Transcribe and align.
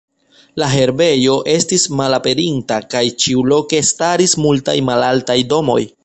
La 0.61 0.67
herbejo 0.69 1.33
estis 1.55 1.83
malaperinta, 1.99 2.79
kaj 2.93 3.03
ĉiuloke 3.25 3.81
staris 3.91 4.33
multaj 4.47 4.75
malaltaj 4.89 5.37
domoj. 5.53 5.81